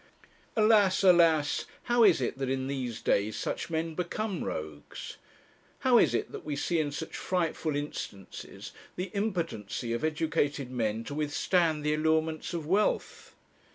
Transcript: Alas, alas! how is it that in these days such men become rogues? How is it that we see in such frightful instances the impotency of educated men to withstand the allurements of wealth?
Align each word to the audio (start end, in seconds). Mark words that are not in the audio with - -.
Alas, 0.55 1.03
alas! 1.03 1.65
how 1.83 2.03
is 2.03 2.21
it 2.21 2.39
that 2.39 2.49
in 2.49 2.65
these 2.65 3.03
days 3.03 3.35
such 3.35 3.69
men 3.69 3.93
become 3.93 4.43
rogues? 4.43 5.17
How 5.81 5.99
is 5.99 6.15
it 6.15 6.31
that 6.31 6.43
we 6.43 6.55
see 6.55 6.79
in 6.79 6.91
such 6.91 7.15
frightful 7.15 7.75
instances 7.75 8.71
the 8.95 9.11
impotency 9.13 9.93
of 9.93 10.03
educated 10.03 10.71
men 10.71 11.03
to 11.03 11.13
withstand 11.13 11.83
the 11.83 11.93
allurements 11.93 12.51
of 12.55 12.65
wealth? 12.65 13.35